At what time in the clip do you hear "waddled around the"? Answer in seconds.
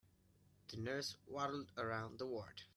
1.27-2.25